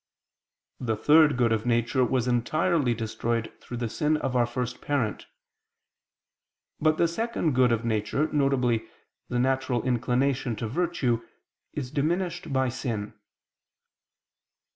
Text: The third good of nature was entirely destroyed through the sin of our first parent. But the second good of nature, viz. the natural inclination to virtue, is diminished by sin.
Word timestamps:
The 0.79 0.95
third 0.97 1.37
good 1.37 1.51
of 1.51 1.67
nature 1.67 2.03
was 2.03 2.27
entirely 2.27 2.95
destroyed 2.95 3.53
through 3.59 3.77
the 3.77 3.87
sin 3.87 4.17
of 4.17 4.35
our 4.35 4.47
first 4.47 4.81
parent. 4.81 5.27
But 6.79 6.97
the 6.97 7.07
second 7.07 7.53
good 7.53 7.71
of 7.71 7.85
nature, 7.85 8.25
viz. 8.25 8.81
the 9.29 9.37
natural 9.37 9.83
inclination 9.83 10.55
to 10.55 10.67
virtue, 10.67 11.21
is 11.73 11.91
diminished 11.91 12.51
by 12.51 12.67
sin. 12.69 13.13